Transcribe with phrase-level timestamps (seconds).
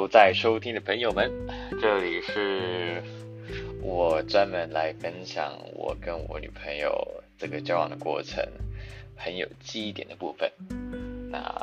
[0.00, 1.30] 都在收听的朋友们，
[1.78, 3.02] 这里是
[3.82, 8.42] 我专门来分享我跟我女朋友这个交往的过程，
[9.14, 10.50] 很有记忆点的部分。
[11.30, 11.54] 那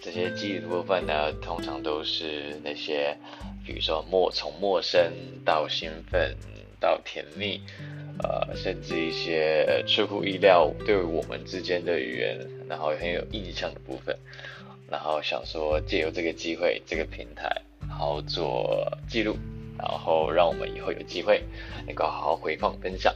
[0.00, 3.14] 这些记忆的部分呢，通常都是那些，
[3.66, 5.12] 比如说陌从陌生
[5.44, 6.34] 到兴奋
[6.80, 7.60] 到甜蜜，
[8.22, 14.16] 呃，甚至一些出乎意料对我们之间的语言，然后很有印象的部分。
[14.88, 17.50] 然后想说借由这个机会，这个平台，
[18.02, 19.36] 后做记录，
[19.78, 21.42] 然后让我们以后有机会
[21.86, 23.14] 能够好好回放分享。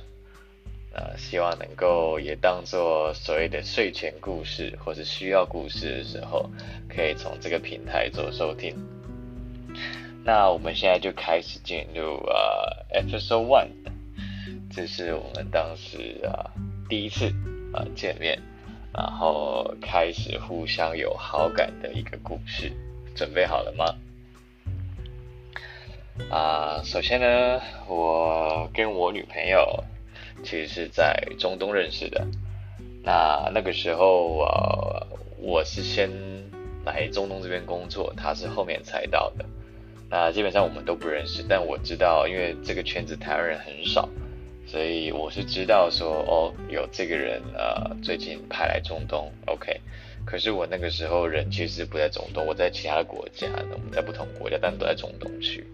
[0.92, 6.48] 呃，希望能够也当做所谓的睡前故事，或是需要故事的时候，
[6.88, 8.74] 可以从这个平台做收听。
[10.24, 13.68] 那我们现在就开始进入呃 episode one，
[14.70, 16.50] 这是我们当时啊
[16.88, 17.26] 第一次
[17.72, 18.40] 啊见面。
[18.98, 22.72] 然后开始互相有好感的一个故事，
[23.14, 23.84] 准备好了吗？
[26.30, 29.84] 啊，首先呢，我跟我女朋友
[30.42, 32.26] 其实是在中东认识的。
[33.04, 35.06] 那那个时候啊，
[35.38, 36.10] 我是先
[36.84, 39.44] 来中东这边工作，她是后面才到的。
[40.10, 44.08] 那基本上我们都不认识，但我知道，因为这个圈子台湾人很少。
[44.66, 49.80] 所以我是知道说哦，有这个人呃，最近派来中东，OK。
[50.24, 55.64] 可是我那个时候人其实不在中东，我在其他的国家，我们在不同国家，但都在中东区。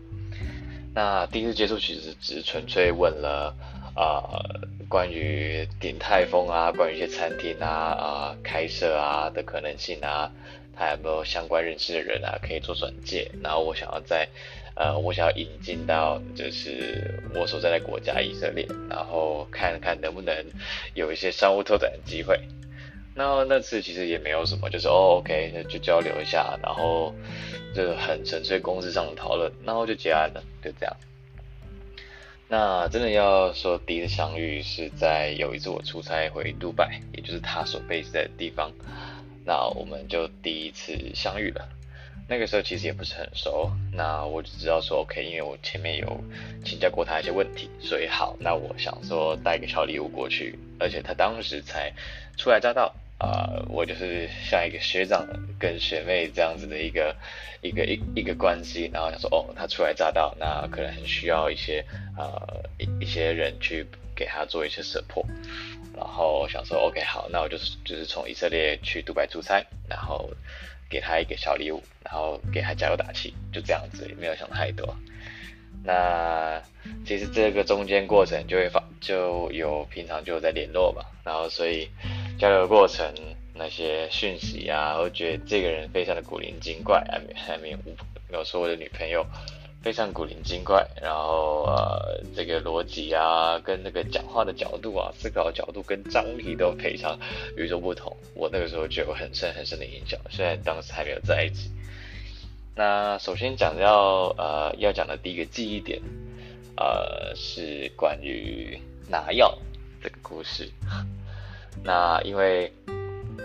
[0.94, 3.54] 那第一次接触其实只是纯粹问了
[3.94, 4.22] 啊，
[4.88, 10.30] 关于鼎泰丰啊，关于一些餐厅啊啊开设啊的可能性啊，
[10.76, 14.28] 他有没有相关认识的人啊可以做转介，然后我想要在。
[14.74, 20.34] 呃，我想要引进到就是我所在的国家以色列，然后看看能不能
[20.94, 22.40] 有一些商务拓展的机会。
[23.14, 27.14] 那那次其实也没有什么，就是哦，OK，那就交流一下，然后
[27.74, 30.96] 就很纯粹公司上的讨论，然后就结案了，就这样。
[32.48, 38.70] 那真的要说第一次相遇是在有一次我出差回杜拜，也就是他所 base 的地方，
[39.44, 41.68] 那我们就第一次相遇了。
[42.28, 46.22] 那个时候其实也不是很熟，那我只知道说 OK，因为我前面有
[46.64, 51.92] 请教过他一些问题，所以好，那我想说带个小礼物过去，而且他当时才
[52.36, 55.24] 初来乍到啊，我就是像一个学长
[55.60, 57.14] 跟学妹这样子的一个
[57.60, 61.84] 一个一一个关系，然后想说哦，他初来乍到，那可能很需要一些
[62.18, 65.26] 呃一一些人去给他做一些 support，
[65.96, 70.28] 然后想说 OK 好，那我就是就是从以色列去杜拜出差，然后。
[70.92, 74.94] 给他一个小礼物，然后给他加油打气，就这样子，也没有想太多。
[75.84, 76.62] 那
[77.06, 81.88] 其实这个中间过程就会发，就有平常就在联络嘛，然后所以
[82.38, 83.12] 交流过程
[83.54, 87.76] 那些讯息啊，我觉得这个人非常的古灵精怪，还没还没
[88.30, 89.26] 有说我的女朋友。
[89.82, 97.18] 非常古灵精怪，然后呃，这个逻辑啊，跟那个讲话的角度啊，思考角度跟张力都非常
[97.56, 98.16] 与众不同。
[98.36, 101.68] 我那个时候就有很深很深的影响，虽然当时还没有在一起。
[102.74, 106.00] 那首先讲要呃要讲的第一个记忆点，
[106.76, 109.56] 呃，是关于拿药
[110.02, 110.70] 这个故事。
[111.82, 112.72] 那因为。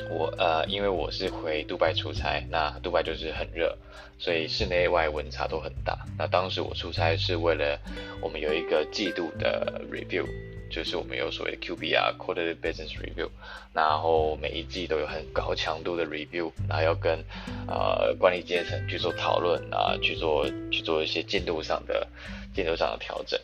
[0.10, 3.78] 我呃，因为我是回杜拜出差，那杜拜就是很热，
[4.18, 5.98] 所以室内外温差都很大。
[6.18, 7.80] 那当时我出差是为了
[8.22, 10.26] 我们有一个季度的 review，
[10.72, 13.30] 就是我们有所谓的 QBR（Quarterly Business Review），
[13.74, 17.24] 然后每一季都有很高强度的 review，然后要跟
[17.68, 22.08] 呃管理阶层去做讨论啊，去做去做一些进度上的
[22.54, 23.40] 进度上的调整。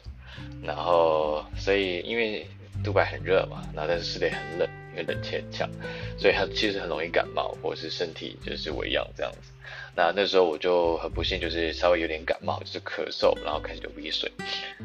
[0.64, 2.48] 然后所以因为
[2.84, 4.70] 杜拜很热嘛，那但是室内很冷。
[4.94, 5.70] 因为冷气很强，
[6.18, 9.52] 所以他其实很容易感冒，或者是身体就是微恙这样子。
[9.96, 14.32] 那那时候我就很不幸，就是稍微有点感冒，就是咳嗽，然后开始流鼻水。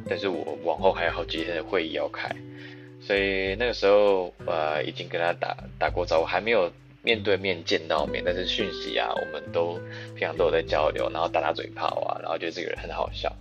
[0.08, 2.28] 但是我往后还有好几天的会议要开，
[3.00, 6.70] 所以那个时候呃已经跟他打打过招呼，还没有
[7.02, 9.80] 面对面见到面，但是讯息啊，我们都
[10.14, 13.34] 平常都有在交流，然后打打嘴炮啊，然后觉得这个人很好笑。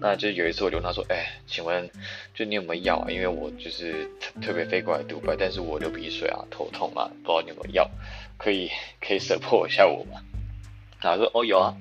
[0.00, 1.88] 那就有一次我就问他说，哎，请问
[2.34, 3.10] 就你有没有药啊？
[3.10, 4.08] 因为我就是
[4.42, 7.90] 特别飞过来杜拜，但是我流鼻水啊，头痛啊，不知道你有没有药，
[8.36, 8.70] 可以
[9.00, 10.20] 可以舍破一下我吗？
[11.00, 11.76] 他说哦有啊，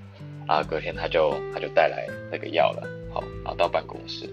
[0.47, 4.29] 啊隔天他就他就带来那个药了，好，然后到办公室。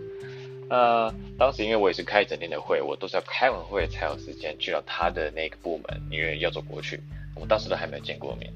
[0.69, 7.01] 呃，当时因为我也是开一整天的会，我都是要开完会才有时间去到他的那个部门，因为要走过去，
[7.35, 8.53] 我们当时都还没有见过面。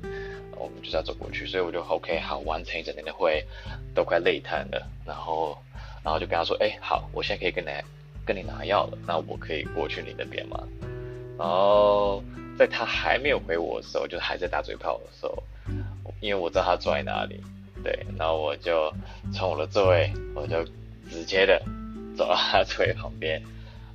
[0.65, 3.45] 我们就是要走过去，所以我就 OK 好，完成一整天的会，
[3.95, 4.91] 都快累瘫了。
[5.05, 5.57] 然后，
[6.03, 7.69] 然后就跟他说：“哎，好，我现在可以跟你
[8.25, 10.59] 跟你拿药了，那我可以过去你那边吗？”
[11.39, 12.25] 然后，
[12.59, 15.43] 在他还没有回我的时候，就还在打嘴炮的时候，
[16.21, 17.39] 因为我知道他坐在哪里，
[17.83, 18.91] 对，然后我就
[19.33, 20.65] 从我的座位，我就
[21.11, 21.61] 直接的
[22.17, 23.43] 走到他座位旁边，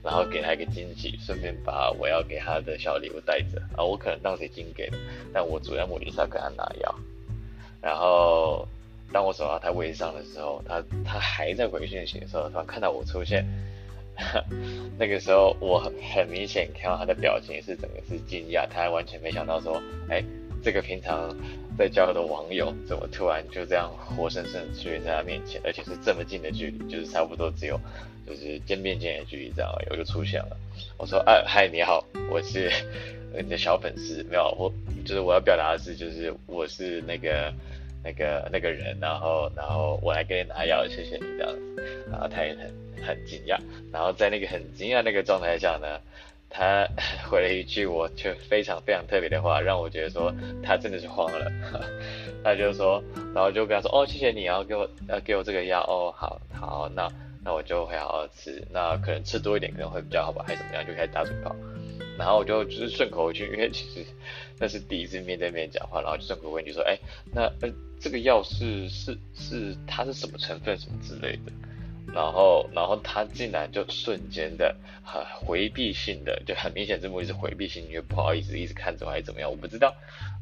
[0.04, 3.62] 然后给他一个惊喜，顺便把我要给他的小礼物带着。
[3.76, 4.98] 啊，我可能当时已经给了，
[5.34, 6.96] 但我主要目的是要跟他拿药。
[7.82, 8.68] 然后
[9.12, 13.46] 当我走到他位置上的时候，他他还在回讯息的时候，他看到我出现。
[15.00, 20.22] 那个时候，我很明显看到他的表情是整个是惊讶，他完全没想到说，哎，
[20.62, 21.34] 这个平常
[21.78, 27.80] 在交流的网友，怎么突然就这样活生生出现在他面前，而且是这么近的距离，就是差不多只有
[28.30, 30.56] 就是肩并肩的距离这样，我就出现了。
[30.98, 32.72] 我说，哎，嗨，你好，我是
[33.36, 34.72] 你的小粉丝，没有，我
[35.04, 37.54] 就是我要表达的是，就是我是那个
[38.04, 42.72] 那个那个人，然后然后我来给你拿药，谢谢你这样子，然后他也很。
[43.02, 43.58] 很惊讶，
[43.94, 46.02] 然后在那个很惊讶那个状态下呢，
[46.50, 46.86] 他
[47.30, 51.50] 回了一句我却非常非常特别的话，让我觉得说他真的是慌了。
[52.44, 53.02] 他就说，
[53.34, 57.08] 然后就跟他说，哦，谢谢你，然后给我呃给我这个药，哦，好好，那
[57.50, 61.56] 那我就会好好吃，那可能吃多一点可能会比较好吧，还是怎么样，就开始打嘴炮。
[62.16, 64.06] 然后我就就是顺口去，因为其实
[64.60, 66.96] 那是第一次面对面讲话，然后就顺口问就说，哎，
[67.34, 71.52] 那呃这个药是是是它是什么成分什么之类的。
[72.14, 79.96] 然后，然后他竟然就瞬间的很回避性的，就很明显，这目的是回避性，因为不好意思一直看着我还是怎么样，我不知道。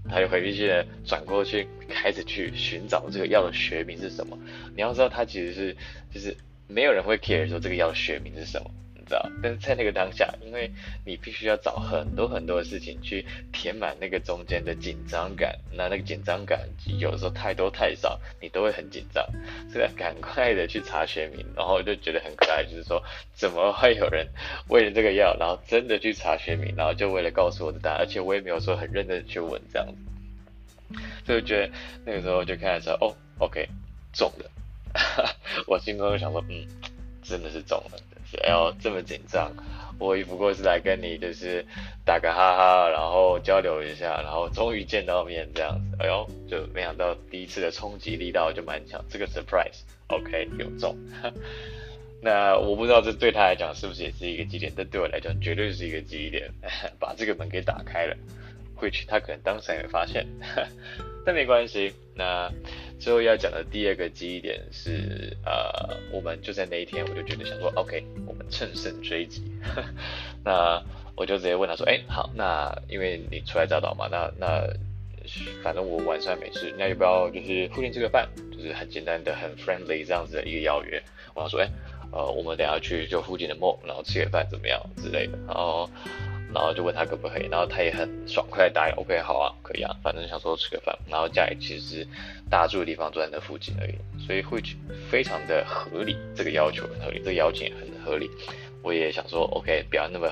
[0.10, 4.38] 他就回避性的转过去，开始去寻找这个药的学名是什么。
[4.76, 5.78] 你要知道，他其实是
[6.14, 6.36] 就是
[6.68, 8.72] 没有人会 care 说这个药的学名是什么。
[8.94, 10.70] 你知道，但是在那个当下，因为
[11.06, 16.68] 你必须要找很多很多的事情去填满那个中间的紧张感，那那个紧张感
[17.00, 19.26] 有的时候太多太少，你都会很紧张，
[19.72, 23.02] 所以赶快的去查学名，然后就觉得很可爱，就是说
[23.34, 24.28] 怎么会有人
[24.68, 31.74] 为了这个药，然后真的去查学名，然后就为了告诉我的答案，而且我也没有说很认真的去问这样子，所以觉得
[32.04, 33.70] 那个时候就开始说，哦，OK，
[34.12, 34.52] 中了，
[35.68, 36.66] 我心中就想说，嗯，
[37.24, 38.00] 真的是中了。
[38.44, 39.50] 哎呦，这么紧张，
[39.98, 41.66] 我也不过是来跟你就是
[42.04, 45.98] 打个哈哈，然后交流一下，然后终于见到面这样子。
[46.00, 50.98] 哎呦，就没想到第一次的冲击力道就蛮强，这个 surprise，OK 有中。
[52.20, 56.52] 那我不知道这对他来讲是不是也是一个基点，但对我来讲绝对是一个基点，
[57.00, 58.18] 把这个门给打开了。
[58.78, 60.26] 回去，他可能当时还没发现，
[61.26, 61.94] 但没关系。
[62.16, 62.52] 那
[63.00, 69.44] 最后要讲的第二个记忆点是，呃，我们就在那一天，我就觉得想说，OK，我们乘胜追击。
[70.44, 70.82] 那
[71.16, 74.68] 我就直接问他说，哎，好，那因为你初来乍到嘛，那那
[75.62, 78.28] 反正我晚上没事，那要不要就是附近吃个饭？
[78.52, 81.00] 就是很简单的、很 friendly 这样子的一个邀约。
[81.36, 81.70] 我想说，哎，
[82.12, 85.88] 呃，我们等下去就附近的 mall，然后吃个饭怎么样之类的，然后。
[86.58, 92.06] 然后就问他可不可以，然后他也很爽快答应，OK，好啊，可以啊，反正想说吃个饭，然后家里其实
[92.50, 93.94] 大家住的地方就在那附近而已，
[94.26, 94.60] 所以会
[95.08, 98.28] 非常的合理，这个要求很合理，这个邀请也很合理。
[98.82, 100.28] 我也想说，OK，不要那么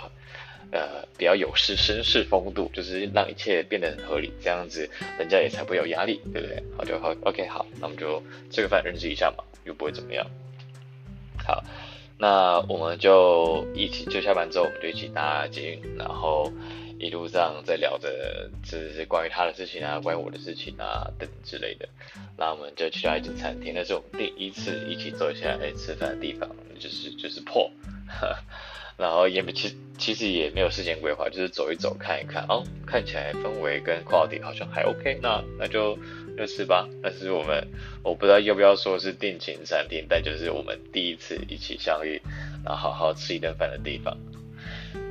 [0.72, 4.90] 呃，比较有失绅士风度，就是让一切变得很合理，这样子
[5.20, 6.64] 人家也才不会有压力，对不对？
[6.76, 8.20] 好就好，OK，好，那我们就
[8.50, 10.26] 吃个饭认识一下嘛，又不会怎么样。
[11.46, 11.64] 好。
[12.18, 16.52] 那我们就一起，就下班之后我们就一起搭捷运，然后
[16.98, 21.88] 一路上在聊着这些关于他的事情啊，关于我的事情啊等之类的。
[22.38, 27.70] 那我们就去到一间餐厅，那是我们第一次一起坐下来吃饭的地方，就是就是破。
[28.98, 35.98] 然后也没其其实也没有事先规划，就是走一走看一看，哦，看起来氛围跟 quality 好像还 OK，那那就。
[36.38, 37.68] 就是吧，但是我们
[38.04, 42.22] 我不知道要不要说是定情餐厅，但就是我们第一次一起相遇，
[42.64, 44.18] 然后好好吃一顿饭的地方。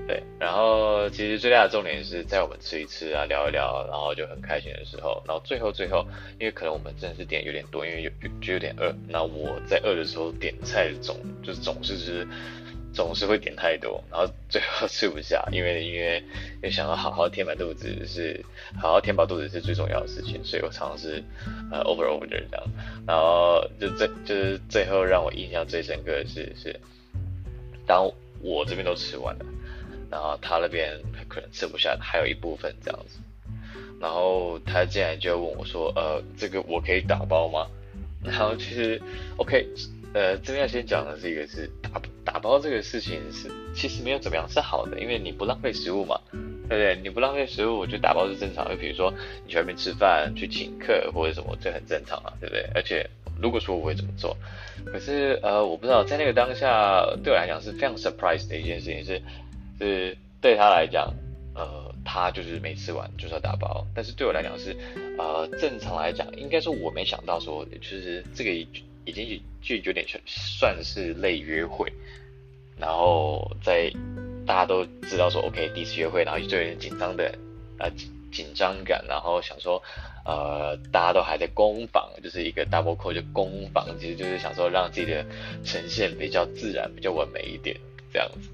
[0.07, 6.07] 对，然后其实最大的重点是在我们吃一吃啊，聊一聊，然后就很开心的时候，然后最后最后，
[6.39, 8.11] 因为可能我们真的是点有点多，因为有
[8.43, 12.29] 就有点饿，那我在饿的时候点菜总就是总是是。
[12.95, 16.23] 总是会点太多，然后最后吃不下，因为 因为
[16.63, 18.41] 又想要好好填满肚子是
[18.81, 21.23] 好好填饱肚子是最重要的事情，所以我尝试
[21.73, 22.65] 呃 over over 这样，
[23.07, 26.81] 然后就最就是最后让我印象最深刻的是是，
[27.85, 28.09] 当
[28.41, 29.45] 我这边都吃完了，
[30.11, 30.97] 然后他那边
[31.29, 33.19] 可能吃不下，还有一部分这样子，
[34.01, 37.67] 然后他竟然就问我说，呃，这个我可以打包吗？
[38.23, 39.03] 然后其实
[39.37, 39.67] OK。
[40.15, 46.97] 呃，这边要先讲的是一个是打打包这个事情是其实没有怎么样是好的，因为你不浪费食物嘛，对不对？
[47.03, 48.69] 你不浪费食物，我觉得打包是正常。
[48.69, 49.13] 就比如说
[49.45, 52.65] 你去外面吃饭去请客或者什么，这很正常啊，对不对？
[52.77, 53.05] 而且
[53.43, 54.37] 如果说我会怎么做，
[54.87, 59.21] 可是呃，我不知道在那个当下对我来讲是非常 surprise 的一件事情，是
[59.81, 61.13] 是对他来讲
[61.57, 63.85] 呃，他就是没吃完就是要打包。
[63.97, 64.77] 但是对我来讲是，
[65.19, 68.51] 呃，正常来讲，应该说我没想到说，就是这个
[69.05, 71.93] 已经就有点算算是类约会，
[72.79, 73.91] 然后在
[74.47, 77.33] 大家都知道说 OK 第一次约会，然后就有点紧张的
[77.79, 77.89] 啊
[78.33, 79.83] 紧张感，然后想说。
[80.27, 85.23] 呃，大家都还在攻防，就是一个 double call 就攻防，其实就是想说让自己的
[85.63, 87.77] 呈现比较自然、比较完美一点
[88.11, 88.49] 这样子。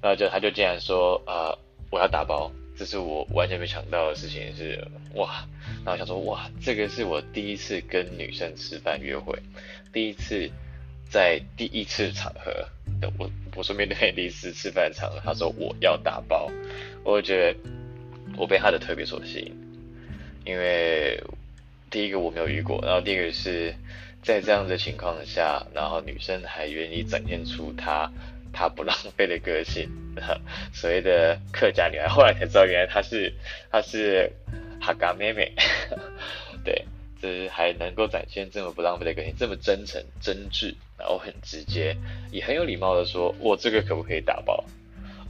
[0.00, 1.58] 然后就他就竟然说，呃，
[1.90, 5.46] 我要打包，这是我完全没想到的事情，是哇。
[5.84, 9.38] 然后想说，哇，这个是我第一次跟女生吃饭约会，
[9.92, 10.50] 第一次
[11.08, 12.68] 在第一次场合，
[13.18, 16.50] 我我说面对第一次吃饭场合，他说我要打包，
[17.04, 17.58] 我觉得
[18.36, 19.54] 我被他的特别所吸引。
[20.44, 21.20] 因为
[21.90, 23.74] 第一个我没有遇过，然后第二个是
[24.22, 28.12] 在这样的情况下，然后女生还愿意展现出她
[28.56, 29.86] 她不浪费的个性，
[30.72, 33.30] 所谓的客家女孩，后来才知道原来她是
[33.70, 34.32] 她是
[34.80, 35.52] 哈嘎妹妹，
[36.64, 36.86] 对，
[37.20, 41.94] 就是还能够展现这么不浪费的个性，这么真诚真挚，然后很直接，
[42.32, 44.64] 也很有礼貌的说，我这个可不可以打包？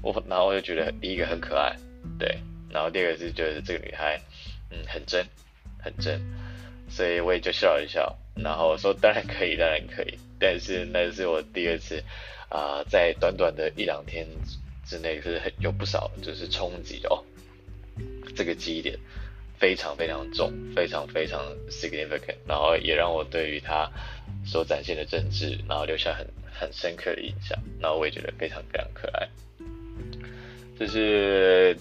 [0.03, 1.75] 我然后我就觉得第一个很可爱，
[2.19, 2.39] 对，
[2.71, 4.21] 然后第二个是觉得这个女孩。
[4.69, 5.25] 嗯，很真，
[5.79, 6.21] 很真，
[6.89, 12.03] 所以我也就笑了一笑，然后说当然可以，当然可以，但是那是我第二次，
[12.49, 14.27] 啊，在短短的一两天
[14.85, 17.25] 之内是很有不少就是冲击哦，
[18.35, 18.99] 这个记忆点
[19.59, 23.91] 非常非常重，非常非常 significant，然后也让我对于他
[24.45, 29.29] 所展现的政治，然后留下很很深刻的印象，然后我也觉得非常非常可爱，
[30.79, 31.77] 就是。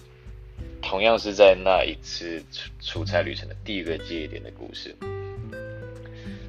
[0.82, 4.94] 同样是在那一次出出差旅程的第一个记忆点的故事，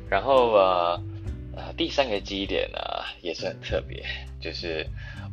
[0.08, 1.02] 然后啊
[1.58, 2.80] 啊第三个记忆点呢
[3.22, 4.06] 也是很特别，
[4.40, 4.86] 就是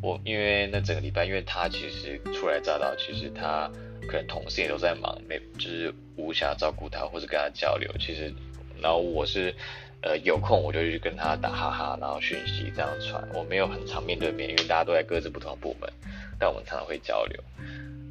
[0.03, 3.71] 我因为那整个礼拜，因为他其实初来乍到，其实他
[4.09, 7.91] 可能同事也都在忙，没就是无暇照顾他或者跟他交流。
[7.99, 8.33] 其实，
[8.81, 9.55] 然后我是
[10.03, 15.91] 呃有空我就去跟他打哈哈，然后讯息这样传，我没有很常面对面，因为大家都在各自不同的部门，
[16.39, 17.39] 但我们常常会交流。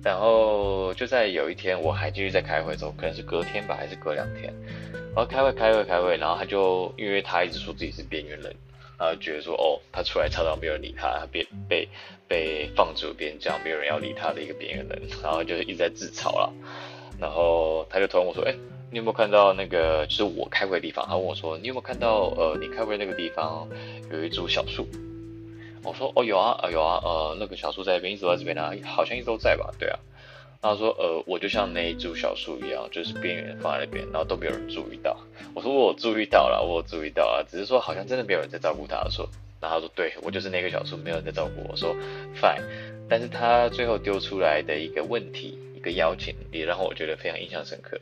[0.03, 4.53] 然后就在有一天，我还继续在开会的时候，可能是隔天吧，还是隔两天，
[4.91, 8.53] 然后开会开会开会，然后他就因为他一直说自己是边缘人，
[8.99, 11.87] 然后觉得说哦，他出来吵到没有人理他，他被被
[12.27, 16.51] 被放逐边疆，没有人要理他的一个边缘人，然后就是一直在自嘲了。
[17.17, 18.53] 然后他就突然我说，哎，
[18.91, 21.05] 你有没有看到那个就是我开会的地方？
[21.07, 23.65] 他问我说，你有没有看到呃，你开会那个地方
[24.11, 24.85] 有一株小树？
[25.83, 29.69] 我说哦有啊呃有啊呃那个小树在那边一直都在这边啊，好像一直都在吧？
[29.77, 29.99] 对啊。
[30.61, 35.17] 然后说呃我就像那一株小树一样，就是边缘放在那边，然后都没有人注意到。
[35.53, 39.03] 我说我注意到了，我注意到了，只是说好像真的没有人在照顾他。
[39.09, 39.27] 说，
[39.59, 41.75] 然后他说对我就是那个小树，没有人在照顾我。
[41.75, 41.93] 说
[42.33, 42.63] fine，
[43.09, 47.99] 但是他最后丢出来的一个问题，一个邀请，也让我觉得非常印象深刻。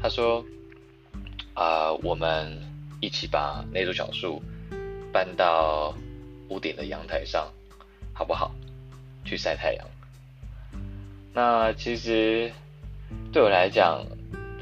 [0.00, 0.42] 他说
[1.52, 2.58] 啊我们
[3.02, 4.42] 一起把那株小树
[5.12, 5.94] 搬到。
[6.52, 7.50] 屋顶的阳台上，
[8.12, 8.54] 好不好？
[9.24, 9.88] 去晒太阳。
[11.32, 12.52] 那其实
[13.32, 14.04] 对我来讲，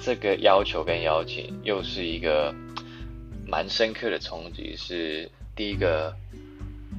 [0.01, 2.55] 这个要求跟邀请又是一个
[3.45, 4.77] 蛮深刻的冲击。
[4.77, 6.15] 是第一个，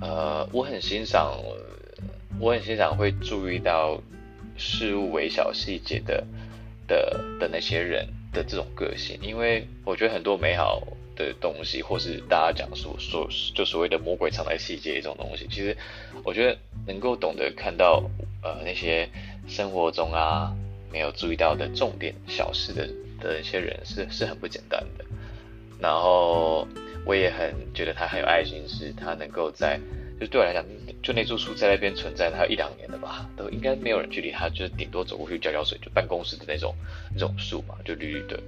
[0.01, 1.39] 呃，我很欣赏，
[2.38, 4.01] 我很欣赏会注意到
[4.57, 6.27] 事物微小细节的
[6.86, 10.86] 的的那些人的这种个性，因为我觉得很多美好。
[11.27, 15.75] 的东西，或是大家讲说说就所谓的魔鬼藏在细节这种东西，其实
[16.23, 18.03] 我觉得能够懂得看到
[18.43, 19.09] 呃那些
[19.47, 20.53] 生活中啊
[20.91, 25.05] 没有注意到的重点小事的的一些人是是很不简单的。
[25.79, 26.67] 然后
[27.05, 29.79] 我也很觉得他很有爱心，是他能够在
[30.19, 30.63] 就对我来讲，
[31.01, 36.75] 就那株树在那边存在，它有一两年了吧，都应该没有人去理它，就是顶多走过去浇浇水，就办公室的那种
[37.11, 38.39] 那种树嘛，就绿绿的。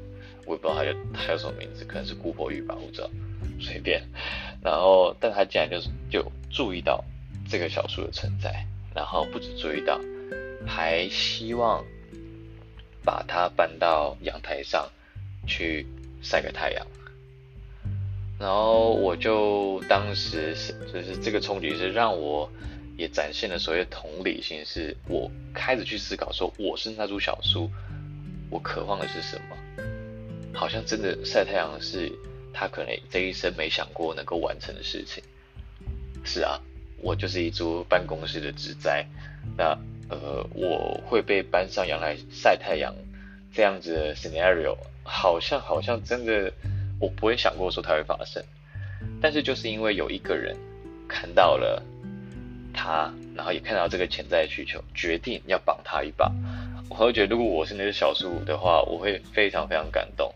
[0.46, 3.10] 我也不知道他叫他叫什么名字，可能是姑婆玉吧，我不知道，
[3.60, 4.04] 随便。
[4.62, 7.04] 然后，但他竟然就是就注意到
[7.50, 10.00] 这个小树的存在，然后不止注意到，
[10.66, 11.84] 还希望
[13.04, 14.90] 把它搬到阳台上
[15.46, 15.86] 去
[16.22, 16.88] 晒个太阳。
[18.40, 22.50] 然后我就当时是就是这个冲击是让我
[22.98, 27.70] 也展现了所谓的同理心，是我开始去思考说，我是那株小树，
[28.50, 29.56] 我渴望的是什么。
[30.64, 32.10] 好像真的晒太阳是
[32.54, 35.22] 他可能这一生没想过能够完成的事情。
[36.24, 36.58] 是啊，
[37.02, 39.06] 我就是一株办公室的植栽。
[39.58, 39.78] 那
[40.10, 42.96] 呃，我会被搬上阳台晒太阳
[43.54, 46.50] 这样子的 scenario，好像好像真的
[46.98, 48.42] 我不会想过说它会发生。
[49.22, 50.56] 但是就是因为有一个人
[51.10, 51.84] 看到了
[52.74, 56.32] 他，然后也看到这个潜在的需求，决定要帮他一把。
[56.90, 60.34] 我会觉得，如果我是那只小树的话，我会非常非常感动，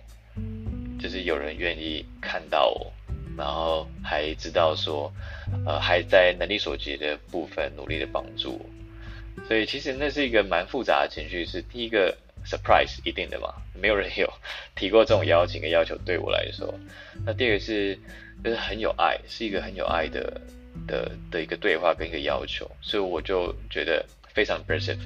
[1.08, 2.92] 就是有人愿意看到我，
[3.38, 5.10] 然后还知道说，
[5.66, 9.46] 呃，还在能力所及的部分努力的帮助我。
[9.48, 12.14] 所以其实那是一个蛮复杂的情绪，是第一个
[12.46, 14.30] surprise 一定的嘛，没有人有
[14.76, 16.78] 提过这种邀请跟要求对我来说。
[17.26, 17.98] 那第二个是
[18.44, 20.42] 就是很有爱，是一个很有爱的
[20.88, 25.00] 的的一个对话跟一个要求，所以我就觉得非常 impressive，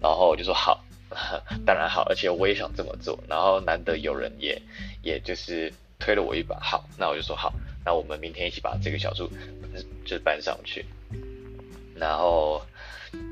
[0.00, 0.84] 然后我就说好。
[1.66, 3.18] 当然好，而且我也想这么做。
[3.28, 4.60] 然后难得有人也，
[5.02, 6.58] 也就是推了我一把。
[6.60, 7.52] 好，那我就说好，
[7.84, 9.30] 那我们明天一起把这个小树
[10.04, 10.84] 就搬上去。
[11.96, 12.62] 然后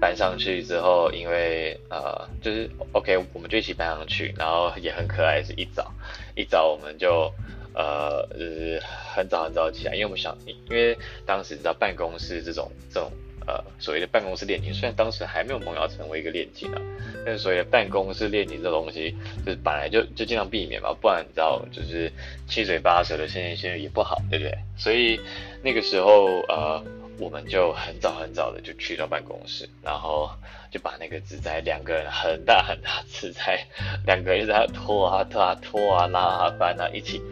[0.01, 4.35] 搬上去之后，因为呃，就是 OK，我们就一起搬上去。
[4.37, 5.93] 然后也很可爱，是一早
[6.35, 7.33] 一早我们就
[7.75, 8.83] 呃，就是
[9.15, 13.13] 很早很早起来，因为我们想，因为当时你知道办公室这种这种。
[13.49, 16.79] 呃，所谓的办公室恋情，虽然当时还没有萌芽成为一个恋情啊，
[17.25, 22.13] 但是所谓的办公室恋情这东西，就是本来就就尽量避免嘛，不然你知道，就是
[22.47, 24.53] 七嘴八舌的先言先语也不好，对不对？
[24.77, 25.19] 所以
[25.63, 26.85] 那个时候，呃，
[27.19, 30.29] 我们就很早很早的就去到办公室，然后
[30.71, 33.67] 就把那个纸在两个人很大很大纸在
[34.05, 37.23] 两个人在拖啊拖啊拖啊拉啊搬啊，一起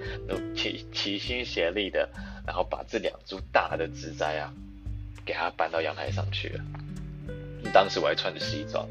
[0.54, 2.08] 齐齐心协力的，
[2.46, 4.50] 然后把这两株大的植栽啊。
[5.26, 6.64] 给他搬到阳台上去了。
[7.75, 8.88] 当时我还穿着西装，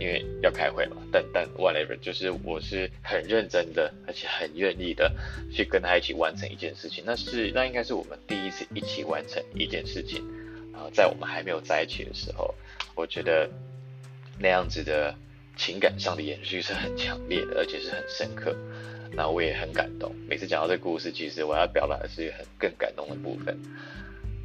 [0.00, 0.96] 因为要开会嘛。
[1.12, 5.12] 但但 whatever，就是我是很认真的，而且很愿意的
[5.52, 7.04] 去跟他一起完成一件事情。
[7.06, 10.24] 那是那应该是我们第一次一起完成一件事情。
[10.72, 12.52] 然后在我们还没有在一起的时候，
[12.96, 13.48] 我觉得
[14.38, 15.14] 那样子的
[15.56, 18.56] 情感上的延续是很强烈的，而且是很深刻。
[19.12, 20.12] 那我也很感动。
[20.28, 23.56] 每次讲到这故事，其实我要表达的是很更感动的部分。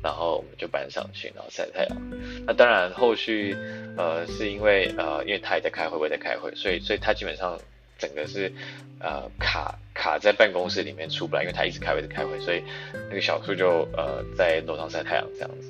[0.02, 1.98] 然后我们就搬上去，然后晒太阳。
[2.46, 3.56] 那当然，后续
[3.98, 7.60] 呃是因为呃，因为他也在开会，我也在开会，所以所以他基本上
[7.98, 8.52] 整个是
[9.00, 12.64] 呃卡卡在办公室里面出不来，因为他一直开会在开会，所以
[13.10, 15.70] 那个小树就呃在楼上晒太阳这样子。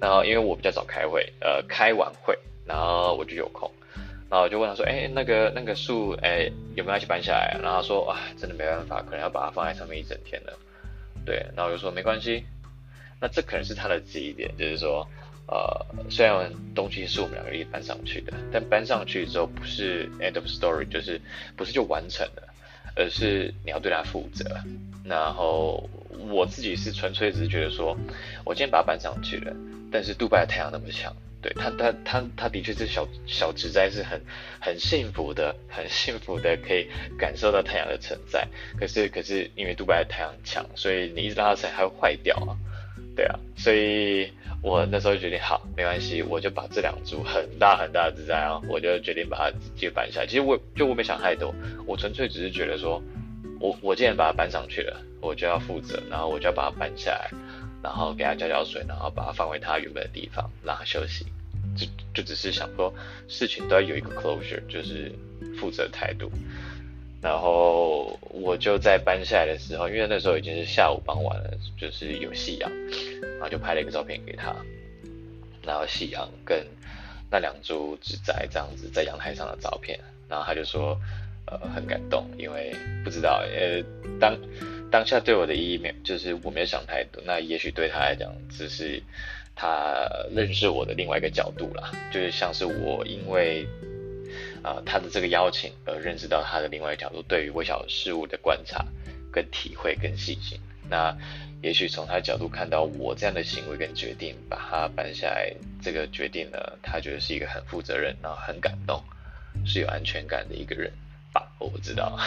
[0.00, 3.70] 然后因为我比较早开会，呃开完会，然后我就有空，
[4.30, 7.58] 然后我就问他说，哎那个那个树哎有没有一起搬下来？
[7.60, 10.52] 然后他说啊真的没办法，可能要把它放在上面一整天了。
[11.26, 12.44] 对，然后我就说没关系。
[13.20, 15.08] 那这可能是他的记忆点，就是说，
[15.46, 21.20] 呃，虽然东西是我们两个一起搬上去的，但搬上去之后不是 end of story，就是
[21.56, 22.42] 不是就完成了，
[22.96, 24.44] 而是你要对他负责。
[25.04, 25.88] 然后
[26.30, 27.96] 我自己是纯粹只是觉得说，
[28.44, 29.54] 我今天把它搬上去了，
[29.92, 34.18] 但是杜拜的太阳那么强，对他，他，他，他的确是小小植栽是很
[34.60, 38.48] 很幸福的，很幸福的可以感受到太阳的存在。
[38.78, 42.56] 可是，可是因为杜拜的太阳强，所以你一直拉它它会坏掉啊。
[43.16, 44.28] 对啊，所以
[44.62, 50.26] 我那时候决定，好，没关系，我就把这两株很大很大的植栽啊，我就决定把它直接搬下来。
[50.26, 51.54] 其实我就我没想太多，
[51.86, 53.02] 我纯粹只是觉得说，
[53.60, 57.30] 我我既然把它搬上去了，我就要负责，然后我就要把它搬下来，
[57.82, 61.26] 然后给它浇浇水，然后把它放回它原本的地方，让它休息。
[61.76, 62.92] 就就只是想说，
[63.26, 65.10] 事情都要有一个 closure，就是
[65.58, 66.30] 负责态度。
[67.24, 72.70] 然后我就在搬下来的时候，因为那时候已经是下午傍晚了，就是有夕阳，
[73.22, 74.54] 然后就拍了一个照片给他，
[75.62, 76.62] 然后夕阳跟
[77.30, 81.00] 那两株植栽这样子在阳台上的照片，然后他就说，
[81.46, 83.82] 呃，很感动，因为不知道，呃，
[84.20, 84.38] 当
[84.90, 89.02] 当下对我的意义没，就是我没有想太多，那也许对他来讲，只是
[89.56, 93.66] 他认识我的另外一个角度啦，就是像是我因为。
[94.64, 98.84] 啊，他的这个邀请，而认识到他的另外一条路，对于微小事物的观察、
[99.30, 100.58] 跟体会、跟细心。
[100.88, 101.14] 那
[101.62, 109.02] 也许从他角度看到我这样的行为跟决定，把他搬下来，这个决定呢，他觉得是一个很负责任，然后很感动，
[109.66, 110.90] 是有安全感的一个人
[111.32, 111.54] 吧？
[111.58, 112.18] 我不知道。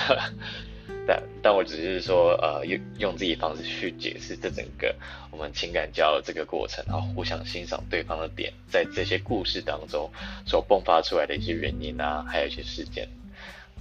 [1.07, 4.93] 但但我只是说，呃，用用自己方式去解释这整个
[5.31, 10.11] 我们情感交流这个过程，然后互相欣赏对方的点，在这些故事当中
[10.45, 13.07] 所迸发出来的一些原因啊，还有一些事件，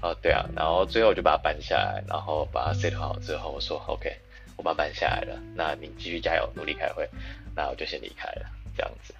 [0.00, 4.16] 啊，对啊，然后最后我就把它搬下来，然后把它 set 好之后，我说 OK，
[4.56, 7.08] 我把它搬下来了，那你继续加油，努力开会，
[7.56, 9.12] 那我就先离开了，这样子。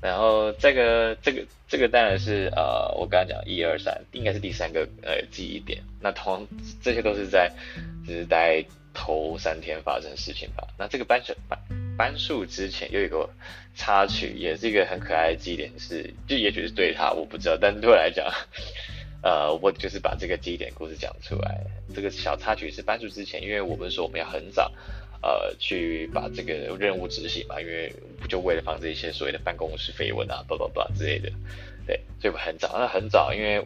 [0.00, 5.82] 然后这个这个这个当然是呃，我刚刚讲一二三，应该是第三个呃记忆点。
[6.00, 6.46] 那同
[6.82, 7.52] 这些都是在
[8.06, 10.68] 就是在头三天发生事情吧。
[10.78, 11.58] 那这个搬树搬
[11.96, 13.28] 搬树之前又有一个
[13.74, 18.32] 插曲，也是一个很可爱的记忆点，是就也许是对他我不知道，但对我来讲，
[19.22, 21.60] 呃，我就是把这个记忆点故事讲出来。
[21.94, 24.70] 这个小插曲是搬树之前，因为我们说我们要很早
[25.22, 27.92] 呃去把这个任务执行嘛，因为
[28.28, 31.30] 就为了防止一些所谓的办公室绯闻啊，叭叭叭之类的，
[31.86, 33.64] 对，所以很早，那很早，因为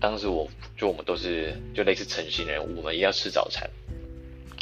[0.00, 3.68] 当时我就我们都是就类似成型人，我们一定要吃早餐，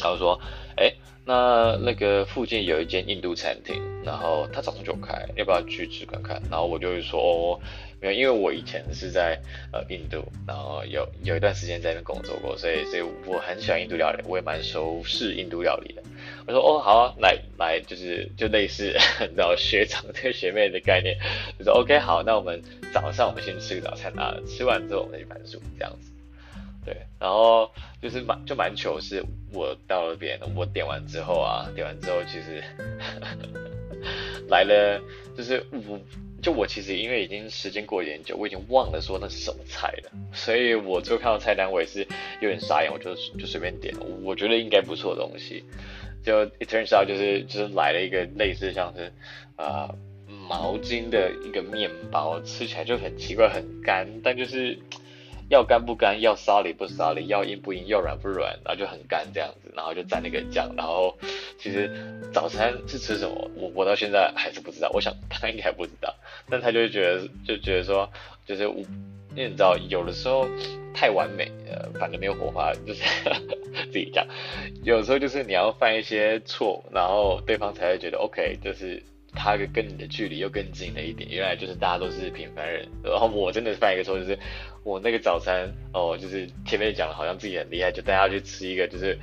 [0.00, 0.40] 然后说，
[0.76, 0.92] 哎。
[1.26, 6.38] 那那个附近有一间印度餐厅，然后他早上就开，要不要去吃看看？
[6.50, 7.58] 然后我就会说哦，
[7.98, 9.40] 没有，因为我以前是在
[9.72, 16.02] 呃印度，然后有有一段时间在那边工作过，所以所以我很喜欢印度料理，我也蛮熟悉印度料理的。
[16.46, 18.94] 我说哦好啊，来来就是就类似
[19.36, 21.16] 然后学长对学妹的概念，
[21.58, 26.10] 就说 OK 好，那我们早上我们先吃个早餐啊，吃完之后我们去盘数这样子。
[26.84, 27.70] 对，然后
[28.02, 32.62] 就是蛮就蛮糗，是我到了边，我点完之后啊，点完之后其实
[34.48, 35.00] 来了，
[35.34, 35.98] 就是我
[36.42, 42.06] 就我其实因为已经时间过有点久，我已经忘了说那是什么菜了，所以我最后看到菜单我也是
[42.42, 45.64] 有点傻眼，我就就随便点，我觉得应该不错的东西，
[46.24, 49.12] 就 it turns out 就是就是来了一个类似像是
[49.56, 49.94] 啊
[50.48, 54.78] 毛巾的一个面包，吃起来就很奇怪很干，但就是。
[55.50, 61.14] 要干不干，要沙里不沙里，要硬不硬，要软不软，然后就很干这样子，然后就蘸那个酱，然后
[61.58, 61.90] 其实
[62.32, 66.16] 早餐是吃什么，我我到现在还是不知道，我想他应该不知道，
[66.48, 68.10] 但他就觉得就觉得说，
[68.46, 68.82] 就是我，
[69.34, 70.46] 因为你知道有的时候
[70.94, 73.02] 太完美，呃，反正没有火花，就是
[73.90, 74.26] 自己讲，
[74.82, 79.02] 有时候就是你要犯一些错，然后对方才会觉得 OK，就是。
[79.36, 84.38] 他跟你的距离又更近了一点，原来就是大家都是平凡人，然后我真的犯一个错，就是
[84.84, 89.18] 我那个早餐哦，就是前面讲的好像自己很厉害，就带他去吃一个就是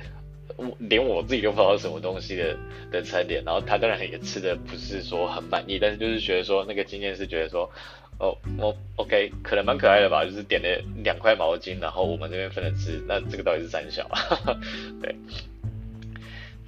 [0.58, 2.54] 我连我自己都不知道什么东西的
[2.90, 7.70] 的餐点，然后他当然也吃的不是说很满意，但是就是觉得说那个经验是觉得说
[8.18, 14.08] 哦我 OK 可能蛮可爱的吧，就是点了两块毛巾，然后我们这边分着吃，那这个到底是三小，
[15.02, 15.16] 对，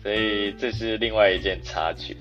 [0.02, 2.16] 所以这是另外一件插曲。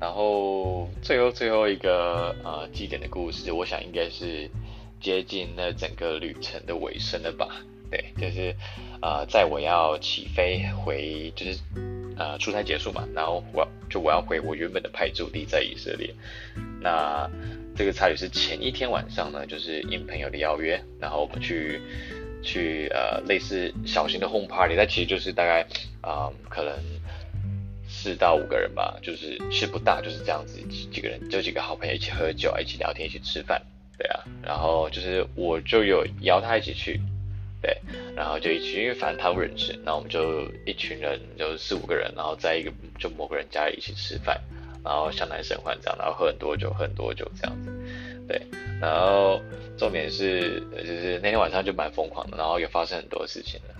[0.00, 4.50] 然后最后最后一个呃祭典的故事，我想应该是
[5.00, 7.48] 接近那整个旅程的尾声了吧？
[7.90, 8.54] 对，就是
[9.00, 11.58] 呃在我要起飞回，就是
[12.18, 16.12] 呃出差结束嘛，然后我就我要回我原本的派驻地在以色列。
[16.80, 17.30] 那
[17.76, 21.80] 这个差旅是前一天晚上呢，就是应朋友的邀约，然后我们去
[22.42, 25.66] 去呃类似小型的 home party，但其实就是大概
[26.00, 26.72] 啊可能。
[27.86, 33.62] 四到五个人吧，就是是不大，就是这样子几几个人，就几个好朋友一起喝酒，一起聊天，一起吃饭，
[33.96, 34.24] 对啊。
[34.42, 37.00] 然后就是我就有邀他一起去，
[37.62, 37.78] 对，
[38.16, 44.38] 然后就一起，因为反正他不认识，然后我们就一群人，就四五个人，然后在一个就某个人家里一起吃饭，
[44.84, 47.72] 然后像男生换这样，然后喝很多酒，喝很多酒这样子，
[48.28, 48.40] 对。
[48.80, 49.40] 然后
[49.78, 53.74] 重点是，就是那天晚上就蛮疯狂的，然后也发生很多事情了。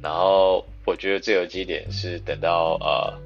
[0.00, 3.18] 然后我觉得最有基点是等到呃。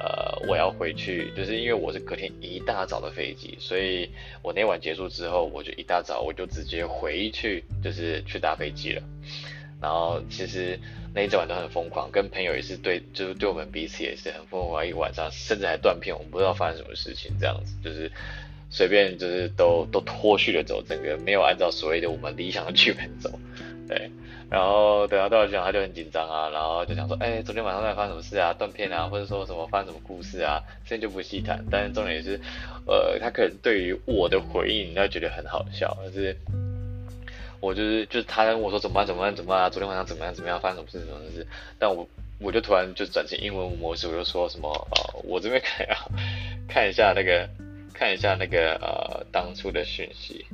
[0.00, 4.08] 呃，我要回去，就是因为我是隔天一大早的飞机，所以
[4.42, 9.02] 我那晚结束之后，我就一大早我就直接回去，就是去搭飞机了。
[9.82, 10.78] 然后其实
[11.18, 18.08] 那一整晚都很疯狂，跟朋友也是对，就是对我们彼此也是很疯狂，一个晚上甚至还断片，我们不知道发生什么事情，这样子就是
[18.70, 23.36] 随便就是都都脱序的走，整个没有按照所谓的我们理想的剧本走，
[23.88, 24.12] 对。
[24.48, 28.54] 然后等到到了讲，他就很紧张啊，然后就想说，哎，昨天晚上在发生什么事啊？
[28.54, 30.62] 断片啊，或者说什么发生什么故事啊？
[30.86, 31.62] 现在就不细谈。
[31.68, 32.40] 但是重点是，
[32.86, 35.94] 呃，他可能对于我的回应，他觉得很好笑。
[36.04, 36.34] 就是
[37.60, 39.70] 我就是就是他跟我说怎么办怎么办怎么办？
[39.70, 40.60] 昨天晚上怎么样怎么样？
[40.60, 41.46] 发生什么事什么事？
[41.78, 42.08] 但我
[42.40, 45.96] 我就突然就转成英文模式，我就说什么呃，我这边看要
[46.68, 47.48] 看一下那个
[47.92, 50.46] 看一下那个呃当初的讯息，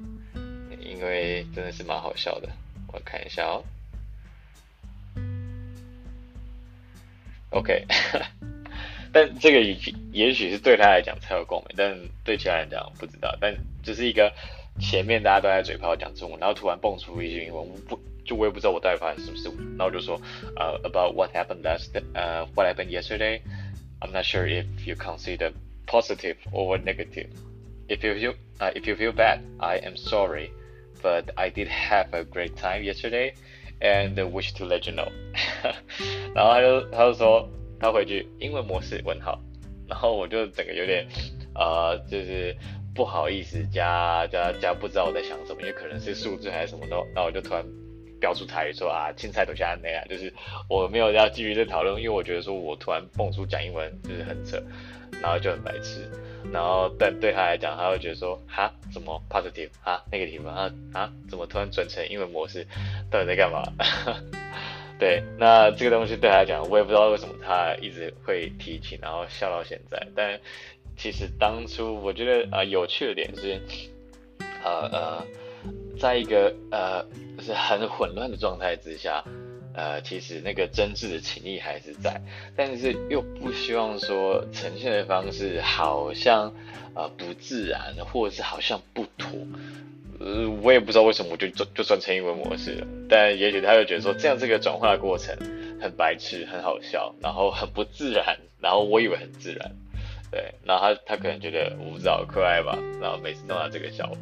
[0.81, 2.49] 因为真的是蛮好笑的。
[2.93, 3.63] 我看一下哦。
[7.51, 7.85] OK，
[9.13, 13.37] 但这个也许也许是对他来讲才有共鸣，但对其他人讲不知道。
[13.41, 14.33] 但就是一个
[14.80, 19.50] 前面大家都在嘴炮讲中文，然后突然蹦出一句英文，我不就我也不知道我到底发生什么事。
[19.78, 20.20] 那我就说
[20.56, 25.52] 呃，about what happened last，呃，what happened yesterday？I'm not sure if you consider
[25.88, 27.30] positive or negative.
[27.88, 30.52] If you feel, uh, if you feel bad, I am sorry,
[31.02, 33.34] but I did have a great time yesterday.
[33.82, 35.10] And wish to let you know，
[36.36, 39.40] 然后他就他就说他回去英文模式问号，
[39.88, 41.08] 然后我就整个有点
[41.56, 42.54] 呃就是
[42.95, 47.65] 不好意思加加加不知道我在想什么，因为可能是数字还是什么的，然后我就突然
[48.21, 50.33] 标出台语说啊青菜都加那样，就是
[50.69, 54.63] 我没有要继续在讨论，因为我觉得说我突然蹦出讲英文就是很扯，
[55.21, 56.09] 然后就很白痴。
[56.53, 62.67] 然后，但对他来讲，他会觉得说，哈，怎么？positive 啊，那个地方啊啊，怎么突然转成英文模式，
[63.11, 63.63] 到底在干嘛？
[65.01, 70.07] 对，那这个东西对他来讲，我也不知道为什么他一直会提起，然后笑到现在。
[70.15, 70.39] 但
[70.97, 73.61] 其实当初我觉得啊，有趣的点是，
[74.63, 75.25] 呃呃，
[75.99, 77.05] 在一个呃
[77.37, 79.25] 就是很混乱的状态之下，
[79.75, 82.21] 呃，其实那个真挚的情谊还是在，
[82.57, 86.55] 但是又不希望说呈现的方式好像
[86.95, 89.31] 呃不自然，或者是好像不妥。
[90.21, 92.87] 呃，我也不知道为什么，我就就就转成英文模式了。
[93.09, 95.37] 但也许他就觉得说，这样这个转换的过程
[95.81, 99.73] 很白痴，很好笑，然后很不自然，然后我以为很自然，
[100.35, 104.17] 对，然后他他可能觉得我不知道可爱吧，然后每次弄到这个效果。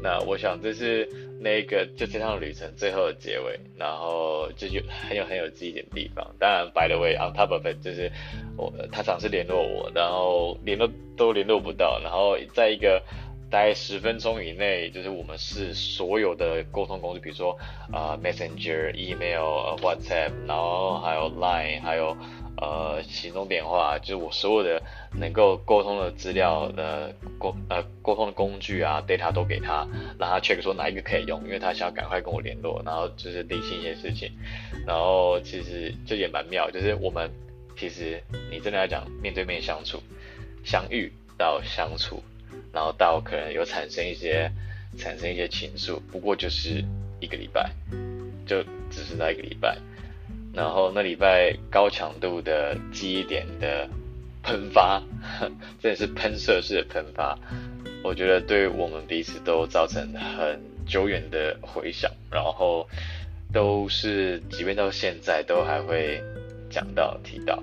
[0.00, 1.08] 那我想这是
[1.40, 6.24] 那个就这趟旅程最后的结尾，然后就有很有很有记忆点的地方。
[6.38, 8.08] 当然，by the way，on top of it，就是
[8.56, 13.02] 我他尝试联络我，然后联络都联络不到，然后在一个。
[13.50, 17.58] 大概十分钟以内，就是我们是所有的沟通工具，比如说
[17.92, 22.16] 啊，Messenger、Email、WhatsApp，然后还有 Line，还有
[22.56, 24.80] 呃行动电话，就是我所有的
[25.12, 29.84] 能够沟通的资料的沟呃沟通的工具啊，data 都给他，
[30.16, 34.30] 让他 check 说哪一个可以用，因为他想要赶快跟我联络，然后就是理清一些事情，
[34.86, 37.28] 然后其实这也蛮妙，就是我们
[37.76, 40.00] 其实你真的要讲面对面相处，
[40.64, 42.22] 相遇到相处。
[42.72, 44.50] 然后到可能有产生一些
[44.96, 46.84] 产生一些情愫，不过就是
[47.20, 47.70] 一个礼拜，
[48.46, 49.78] 就只是那一个礼拜，
[50.52, 53.88] 然后那礼拜高强度的记忆点的
[54.42, 55.02] 喷发，
[55.80, 57.38] 真的是喷射式的喷发，
[58.02, 62.88] 我觉得对我们彼此都造成很久远的回响，然后
[63.52, 66.22] 都是即便到现在都还会
[66.70, 67.62] 讲到提到，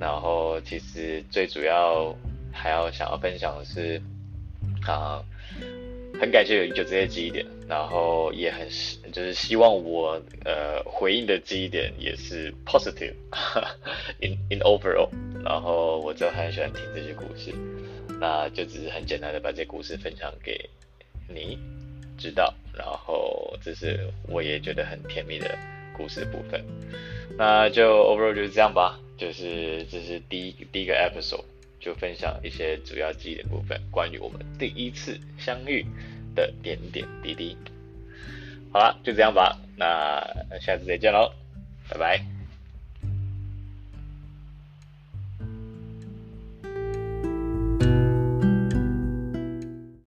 [0.00, 2.16] 然后其实最主要
[2.62, 4.00] 还要想要分享的是。
[4.84, 5.22] 啊，
[6.20, 8.68] 很感谢有这些记忆点，然后也很
[9.12, 13.14] 就是希望我呃回应的记忆点也是 positive
[14.18, 15.08] in in overall，
[15.44, 17.54] 然后我就很喜欢听这些故事，
[18.20, 20.68] 那就只是很简单的把这些故事分享给
[21.28, 21.56] 你
[22.18, 25.56] 知道，然后这是我也觉得很甜蜜的
[25.96, 26.60] 故事部分，
[27.38, 31.44] 那就 overall 就是这样吧，就是这是第一第一个 episode。
[31.82, 35.84] 就分享一些主要记忆的部分，关于我们第一次相遇
[36.34, 37.56] 的点点滴滴。
[38.72, 40.24] 好了，就这样吧，那
[40.60, 41.30] 下次再见喽，
[41.90, 42.31] 拜拜。